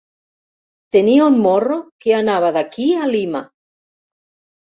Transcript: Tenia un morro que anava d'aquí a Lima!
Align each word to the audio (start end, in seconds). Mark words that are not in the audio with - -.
Tenia 0.95 1.27
un 1.31 1.35
morro 1.43 1.77
que 2.05 2.15
anava 2.21 2.51
d'aquí 2.57 2.87
a 3.03 3.09
Lima! 3.13 3.43